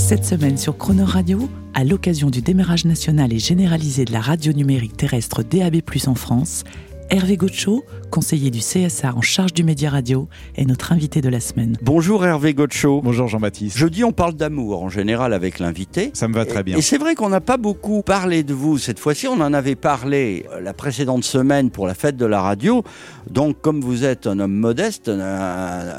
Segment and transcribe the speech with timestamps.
[0.00, 4.52] Cette semaine sur Croner Radio, à l'occasion du démarrage national et généralisé de la radio
[4.52, 6.64] numérique terrestre DAB+ en France,
[7.12, 11.40] Hervé Gaucho, conseiller du CSA en charge du média radio, est notre invité de la
[11.40, 11.76] semaine.
[11.82, 13.00] Bonjour Hervé Gotcho.
[13.02, 13.76] Bonjour Jean-Baptiste.
[13.76, 16.12] Jeudi, on parle d'amour en général avec l'invité.
[16.14, 16.76] Ça me va très bien.
[16.76, 19.26] Et c'est vrai qu'on n'a pas beaucoup parlé de vous cette fois-ci.
[19.26, 22.84] On en avait parlé euh, la précédente semaine pour la fête de la radio.
[23.28, 25.18] Donc, comme vous êtes un homme modeste, un,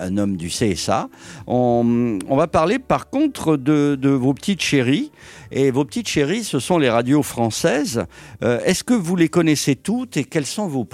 [0.02, 1.10] un homme du CSA,
[1.46, 5.12] on, on va parler par contre de, de vos petites chéries.
[5.52, 8.06] Et vos petites chéries, ce sont les radios françaises.
[8.44, 10.86] Euh, Est-ce que vous les connaissez toutes et quelles sont vos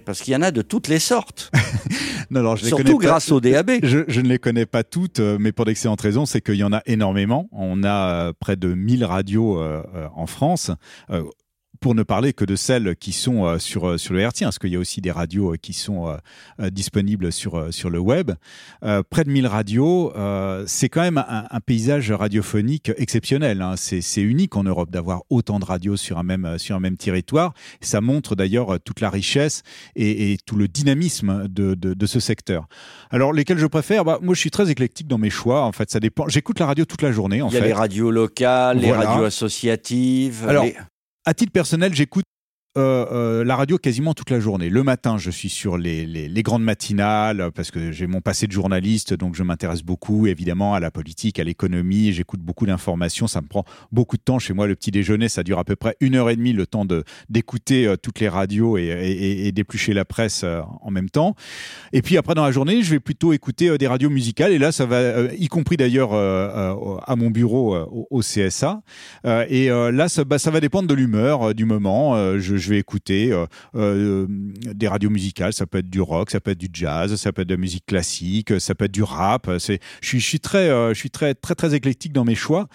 [0.00, 1.50] Parce qu'il y en a de toutes les sortes,
[2.30, 3.70] Non, alors, je les surtout connais pas- grâce au DAB.
[3.82, 6.64] Je, je ne les connais pas toutes, euh, mais pour d'excellentes raisons, c'est qu'il y
[6.64, 7.48] en a énormément.
[7.52, 7.88] On a
[8.28, 10.70] euh, près de 1000 radios euh, euh, en France.
[11.10, 11.22] euh,
[11.80, 14.58] pour ne parler que de celles qui sont euh, sur euh, sur le hertzien, parce
[14.58, 16.16] qu'il y a aussi des radios euh, qui sont
[16.70, 18.32] disponibles sur sur le web.
[18.82, 23.62] Euh, près de 1000 radios, euh, c'est quand même un, un paysage radiophonique exceptionnel.
[23.62, 23.74] hein.
[23.76, 27.54] C'est unique en Europe d'avoir autant de radios sur un même sur un même territoire.
[27.80, 29.62] Ça montre d'ailleurs toute la richesse
[29.96, 32.66] et, et tout le dynamisme de, de, de ce secteur.
[33.10, 34.04] Alors, lesquels je préfère?
[34.04, 35.62] Bah, Moi, je suis très éclectique dans mes choix.
[35.64, 36.28] En fait, ça dépend.
[36.28, 37.42] J'écoute la radio toute la journée.
[37.42, 40.44] En Il y a fait, les radios locales, les radios associatives.
[40.48, 40.76] Alors, les-
[41.28, 42.24] à titre personnel, j'écoute.
[42.76, 44.68] Euh, euh, la radio quasiment toute la journée.
[44.68, 48.52] Le matin, je suis sur les, grandes matinales euh, parce que j'ai mon passé de
[48.52, 52.12] journaliste, donc je m'intéresse beaucoup évidemment à la politique, à l'économie.
[52.12, 53.26] J'écoute beaucoup d'informations.
[53.26, 54.38] Ça me prend beaucoup de temps.
[54.38, 56.66] Chez moi, le petit déjeuner, ça dure à peu près une heure et demie, le
[56.66, 56.84] temps
[57.30, 61.34] d'écouter toutes les radios et, d'éplucher la presse en même temps.
[61.92, 64.52] Et puis après, dans la journée, je vais plutôt écouter des radios musicales.
[64.52, 67.76] Et là, ça va, y compris d'ailleurs à mon bureau
[68.10, 68.82] au, CSA.
[69.48, 72.38] Et là, ça, bah, ça va dépendre de l'humeur, du moment.
[72.38, 75.52] Je, je vais écouter euh, euh, des radios musicales.
[75.52, 77.60] Ça peut être du rock, ça peut être du jazz, ça peut être de la
[77.60, 79.50] musique classique, ça peut être du rap.
[79.58, 82.34] C'est, je suis, je suis très, euh, je suis très, très, très éclectique dans mes
[82.34, 82.68] choix.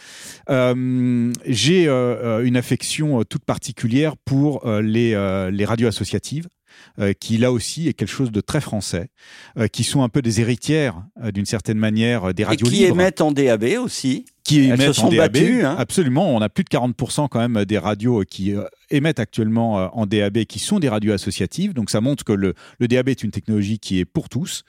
[0.47, 5.11] J'ai une affection toute particulière pour les,
[5.51, 6.47] les radios associatives.
[6.99, 9.07] euh, qui là aussi est quelque chose de très français,
[9.57, 12.75] euh, qui sont un peu des héritières euh, d'une certaine manière des et radios qui
[12.75, 14.25] libres émettent en DAB aussi.
[14.43, 15.33] Qui Elles émettent se en DAB.
[15.33, 15.75] battues, hein.
[15.77, 19.87] Absolument, on a plus de 40% quand même des radios qui euh, émettent actuellement euh,
[19.93, 21.73] en DAB, qui sont des radios associatives.
[21.73, 24.63] Donc ça montre que le, le DAB est une technologie qui est pour tous.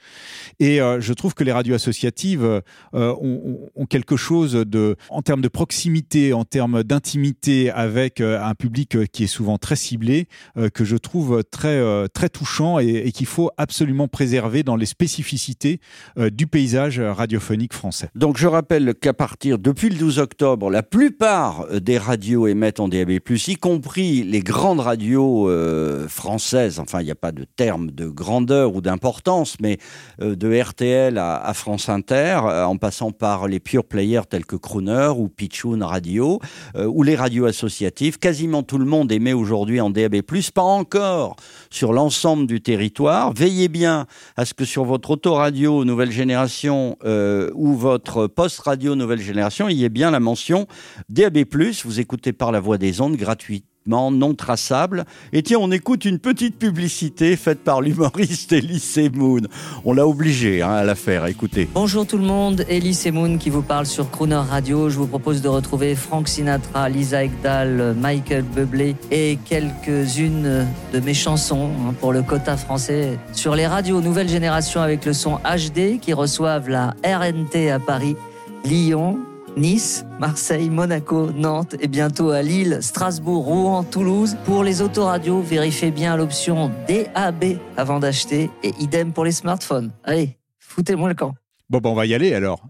[0.61, 2.63] Et euh, je trouve que les radios associatives euh,
[2.95, 8.97] ont, quelque chose de, en termes de proximité, en termes d'intimité avec euh, un public
[8.97, 13.03] euh, qui est souvent très ciblé, euh, que je trouve très euh, très touchant et,
[13.07, 15.81] et qu'il faut absolument préserver dans les spécificités
[16.19, 18.09] euh, du paysage radiophonique français.
[18.15, 22.89] Donc je rappelle qu'à partir depuis le 12 octobre, la plupart des radios émettent en
[22.89, 26.81] DAB+, y compris les grandes radios euh, françaises.
[26.81, 29.79] Enfin, il n'y a pas de terme de grandeur ou d'importance, mais
[30.21, 34.57] euh, de RTL à, France Inter, euh, en passant par les pure players tels que
[34.57, 36.41] Crooner ou Pitchoun Radio,
[36.77, 38.19] euh, ou les radios associatives.
[38.19, 40.21] Quasiment tout le monde émet aujourd'hui en DAB+,
[40.55, 41.37] pas encore
[41.71, 43.33] sur l'ensemble du territoire.
[43.33, 44.05] Veillez bien
[44.37, 49.77] à ce que sur votre autoradio nouvelle génération euh, ou votre post-radio nouvelle génération, il
[49.77, 50.67] y ait bien la mention
[51.09, 51.45] DAB+,
[51.85, 55.05] vous écoutez par la voix des ondes gratuitement, non traçable.
[55.33, 59.43] Et tiens, on écoute une petite publicité faite par l'humoriste Elise Moon.
[59.85, 61.69] On l'a obligé hein, à la faire, écoutez.
[61.75, 64.89] Bonjour tout le monde, Elise Moon qui vous parle sur Crooner Radio.
[64.89, 71.15] Je vous propose de retrouver Frank Sinatra, Lisa Ekdahl, Michael Bublé et quelques-unes de mes
[71.15, 76.01] chansons hein, pour le quota français sur les radios nouvelle génération avec le son HD
[76.01, 78.17] qui reçoivent la RNT à Paris,
[78.65, 79.19] Lyon,
[79.57, 84.37] Nice, Marseille, Monaco, Nantes et bientôt à Lille, Strasbourg, Rouen, Toulouse.
[84.45, 89.93] Pour les autoradios, vérifiez bien l'option DAB avant d'acheter et idem pour les smartphones.
[90.03, 91.35] Allez, foutez-moi le camp.
[91.71, 92.63] Bon, ben on va y aller alors.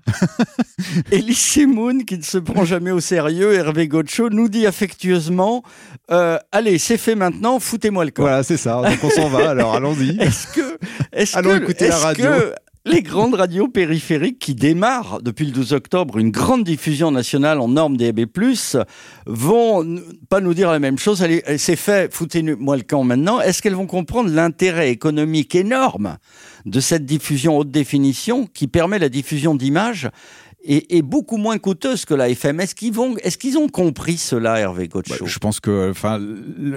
[1.10, 5.64] Elise Moon, qui ne se prend jamais au sérieux, Hervé Gotcho, nous dit affectueusement
[6.12, 8.22] euh, Allez, c'est fait maintenant, foutez-moi le camp.
[8.22, 8.80] Voilà, c'est ça.
[8.82, 10.16] Donc on s'en va, alors allons-y.
[10.20, 10.78] Est-ce que,
[11.12, 12.24] est-ce Allons que, écouter la radio.
[12.24, 12.54] que
[12.86, 17.68] les grandes radios périphériques qui démarrent depuis le 12 octobre une grande diffusion nationale en
[17.68, 18.26] normes DAB+,
[19.26, 21.24] vont pas nous dire la même chose.
[21.56, 23.40] C'est fait, foutez-moi le camp maintenant.
[23.40, 26.18] Est-ce qu'elles vont comprendre l'intérêt économique énorme
[26.66, 30.10] de cette diffusion haute définition qui permet la diffusion d'images
[30.64, 32.60] est, est beaucoup moins coûteuse que la FM.
[32.60, 36.20] Est-ce qu'ils vont, est-ce qu'ils ont compris cela, Hervé Gotcho Bah, je pense que enfin,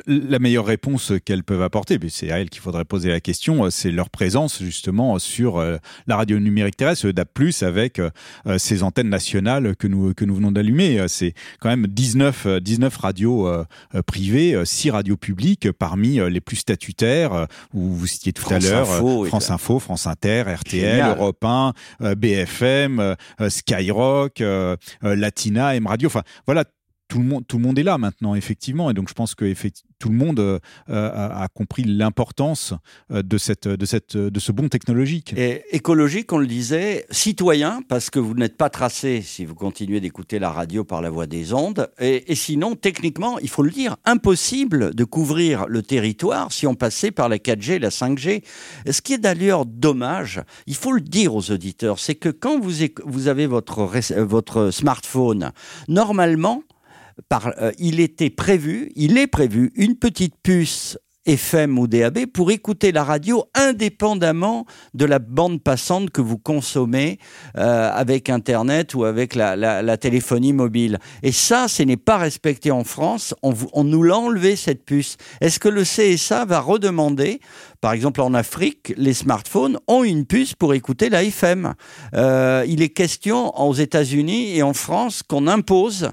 [0.06, 3.66] la meilleure réponse qu'elles peuvent apporter, mais c'est à elles qu'il faudrait poser la question,
[3.66, 8.10] euh, c'est leur présence justement sur euh, la radio numérique terrestre, DAP+, avec euh,
[8.48, 11.00] euh, ces antennes nationales que nous, que nous venons d'allumer.
[11.00, 13.64] Euh, C'est quand même 19, euh, 19 radios euh,
[13.96, 18.34] euh, privées, euh, 6 radios publiques parmi euh, les plus statutaires, euh, où vous citiez
[18.34, 19.52] tout à France l'heure Info euh, et France.
[19.52, 21.18] Info, France Inter, RTL, Génial.
[21.18, 26.08] Europe 1, euh, BFM, euh, euh, Skyrock, euh, euh, Latina, M Radio.
[26.08, 26.64] Enfin, voilà,
[27.08, 28.90] tout le monde, tout le monde est là maintenant, effectivement.
[28.92, 29.54] Et donc, je pense que
[30.00, 30.60] tout le monde euh,
[30.90, 32.74] a, compris l'importance
[33.12, 35.34] euh, de ce bond technologique.
[35.38, 40.00] Et écologique, on le disait, citoyen, parce que vous n'êtes pas tracé si vous continuez
[40.00, 41.90] d'écouter la radio par la voie des ondes.
[42.00, 47.12] Et, sinon, techniquement, il faut le dire, impossible de couvrir le territoire si on passait
[47.12, 48.44] par la 4G et la 5G.
[48.90, 53.28] Ce qui est d'ailleurs dommage, il faut le dire aux auditeurs, c'est que quand vous,
[53.28, 55.52] avez votre smartphone,
[55.88, 56.64] normalement,
[57.34, 60.98] euh, il était prévu, il est prévu une petite puce
[61.28, 67.20] FM ou DAB pour écouter la radio indépendamment de la bande passante que vous consommez
[67.58, 71.00] euh, avec Internet ou avec la, téléphonie mobile.
[71.24, 73.36] Et ça, ce n'est pas respecté en France.
[73.42, 75.18] On nous l'a enlevé, cette puce.
[75.42, 77.42] Est-ce que le CSA va redemander,
[77.82, 81.74] par exemple en Afrique, les smartphones ont une puce pour écouter la FM
[82.14, 86.12] Euh, Il est question aux États-Unis et en France qu'on impose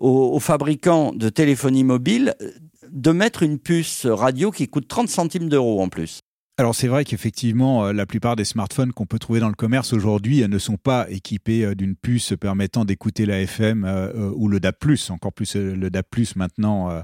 [0.00, 2.50] aux, fabricants de téléphonie mobile euh,
[2.90, 6.22] de mettre une puce radio qui coûte 30 centimes d'euros en plus.
[6.60, 9.94] Alors c'est vrai qu'effectivement, euh, la plupart des smartphones qu'on peut trouver dans le commerce
[9.94, 14.60] aujourd'hui ne sont pas équipés euh, d'une puce permettant d'écouter la FM euh, ou le
[14.60, 14.76] DAP+,
[15.08, 16.04] encore plus le DAP+,
[16.36, 17.00] maintenant euh,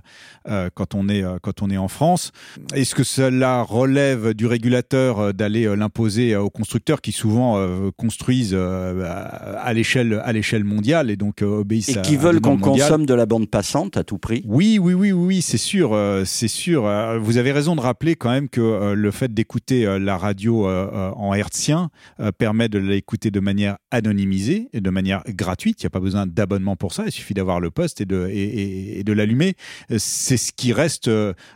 [0.50, 2.32] euh, quand on est quand on est en France.
[2.74, 7.58] Est-ce que cela relève du régulateur d'aller l'imposer aux constructeurs qui souvent
[7.96, 13.06] construisent à l'échelle à l'échelle mondiale et donc obéissent Et à- qui veulent qu'on consomme
[13.06, 14.42] de la bande passante à tout prix.
[14.46, 16.82] oui, oui, oui, oui, oui, c'est sûr, c'est sûr.
[17.22, 20.90] Vous avez raison de rappeler quand même que le fait d'écouter euh, la radio euh,
[20.92, 21.90] euh, en hertzien
[22.38, 25.82] permet de l'écouter de manière anonymisée et de manière gratuite.
[25.82, 27.04] Il n'y a pas besoin d'abonnement pour ça.
[27.06, 29.54] Il suffit d'avoir le poste et de, l'allumer.
[29.98, 31.10] C'est ce qui reste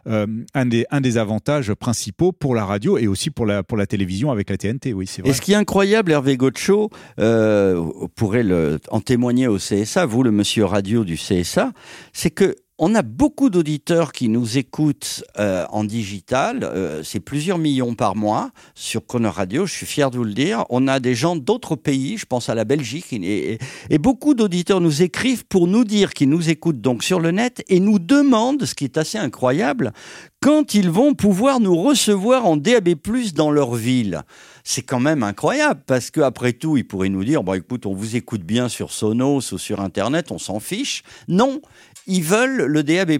[0.06, 4.92] un, des, avantages principaux pour la radio et aussi pour la, télévision avec la TNT.
[4.92, 5.30] Oui, c'est vrai.
[5.30, 7.90] Et ce qui est incroyable, Hervé Gotcho, euh,
[8.32, 11.72] le, en témoigner au CSA, vous le monsieur radio du CSA,
[12.12, 17.58] c'est que on a beaucoup d'auditeurs qui nous écoutent euh, en digital, euh, c'est plusieurs
[17.58, 20.64] millions par mois sur Chrono Radio, je suis fier de vous le dire.
[20.70, 23.58] On a des gens d'autres pays, je pense à la Belgique, et
[23.98, 27.80] beaucoup d'auditeurs nous écrivent pour nous dire qu'ils nous écoutent donc sur le net et
[27.80, 29.92] nous demandent, ce qui est assez incroyable,
[30.40, 32.94] quand ils vont pouvoir nous recevoir en DAB+,
[33.34, 34.22] dans leur ville
[34.64, 37.94] c'est quand même incroyable parce que après tout, ils pourraient nous dire bon écoute, on
[37.94, 41.02] vous écoute bien sur Sonos ou sur internet, on s'en fiche.
[41.28, 41.60] Non,
[42.06, 43.18] ils veulent le DAB+.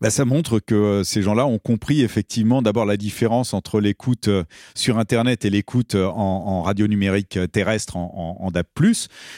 [0.00, 4.28] Bah, ça montre que euh, ces gens-là ont compris effectivement d'abord la différence entre l'écoute
[4.28, 4.44] euh,
[4.74, 8.66] sur Internet et l'écoute euh, en, radio numérique terrestre en, en, DAB+.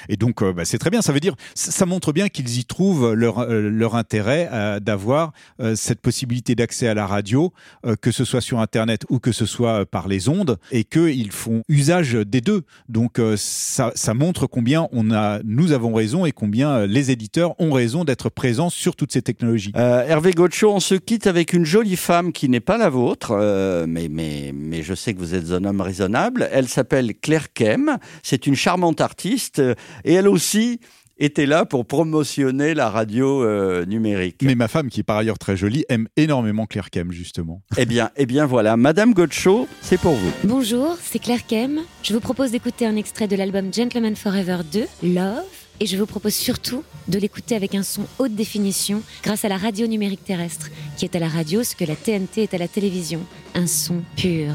[0.08, 1.02] Et donc, bah, c'est très bien.
[1.02, 5.32] Ça veut dire, ça, montre bien qu'ils y trouvent leur, leur intérêt d'avoir
[5.74, 7.52] cette possibilité d'accès à la radio,
[8.00, 11.62] que ce soit sur Internet ou que ce soit par les ondes, et qu'ils font
[11.68, 12.62] usage des deux.
[12.88, 17.72] Donc, ça, ça montre combien on a, nous avons raison et combien les éditeurs ont
[17.72, 19.72] raison d'être présents sur toutes ces technologies.
[19.74, 20.32] Hervé
[20.62, 24.52] On se quitte avec une jolie femme qui n'est pas la vôtre, euh, mais, mais,
[24.54, 26.48] mais je sais que vous êtes un homme raisonnable.
[26.52, 29.74] Elle s'appelle Claire Kem, c'est une charmante artiste, euh,
[30.04, 30.80] et elle aussi
[31.18, 34.40] était là pour promotionner la radio euh, numérique.
[34.42, 37.60] Mais ma femme, qui est par ailleurs très jolie, aime énormément Claire Kem, justement.
[37.76, 40.30] Eh bien, eh bien voilà, Madame Gotcho, c'est pour vous.
[40.44, 41.80] Bonjour, c'est Claire Kem.
[42.02, 45.67] Je vous propose d'écouter un extrait de l'album Gentleman Forever 2, Love.
[45.80, 49.56] Et je vous propose surtout de l'écouter avec un son haute définition grâce à la
[49.56, 52.66] radio numérique terrestre, qui est à la radio ce que la TNT est à la
[52.66, 53.20] télévision.
[53.54, 54.54] Un son pur.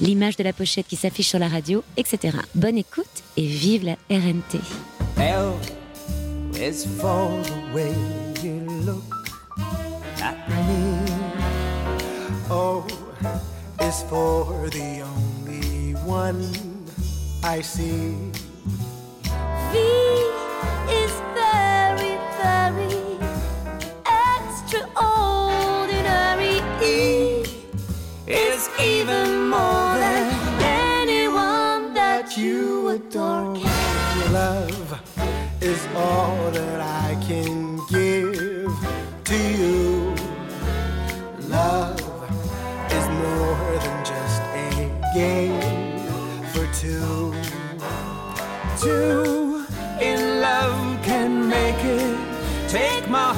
[0.00, 2.36] L'image de la pochette qui s'affiche sur la radio, etc.
[2.54, 3.06] Bonne écoute
[3.36, 4.60] et vive la RNT.
[5.16, 5.54] L
[6.54, 7.92] is for the way
[8.44, 9.02] you look
[10.22, 11.10] at me.
[12.50, 12.84] O
[13.80, 16.52] is for the only one
[17.42, 18.14] I see.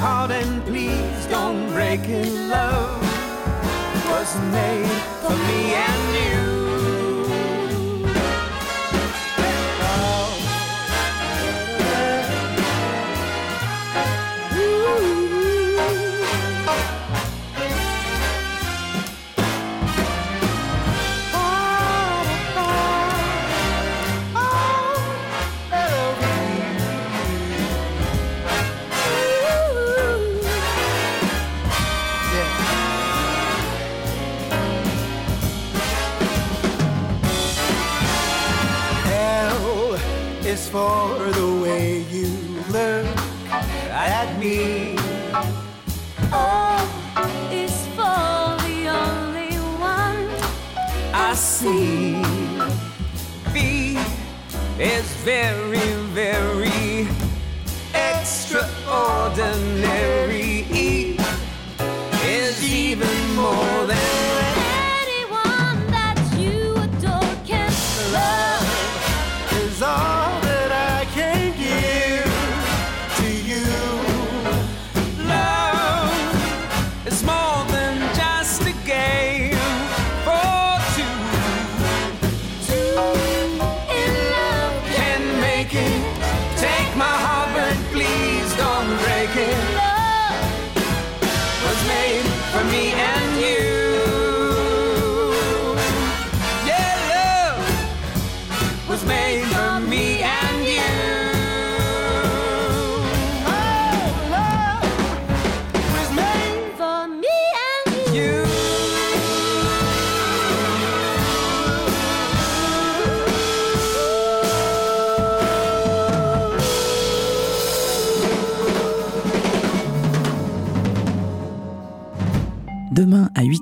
[0.01, 2.27] Heart and please don't break it.
[2.49, 3.01] Love
[4.09, 6.50] was made for me and you.
[55.23, 55.77] Very,
[56.13, 57.07] very
[57.93, 59.70] extraordinary.
[92.71, 93.10] Me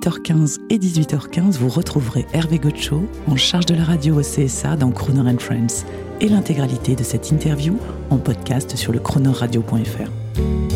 [0.10, 4.92] 17h15 et 18h15, vous retrouverez Hervé Gocho en charge de la radio au CSA dans
[4.92, 5.86] Croner and Friends
[6.20, 7.78] et l'intégralité de cette interview
[8.10, 10.69] en podcast sur le chronoradio.fr.